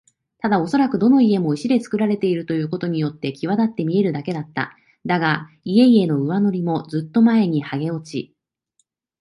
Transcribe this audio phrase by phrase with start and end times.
[0.39, 4.75] ただおそらくどの家も石でつくられているということによってきわだって見えるだけだった。
[5.05, 8.33] だが、家々の上塗りもずっと前にはげ落ち、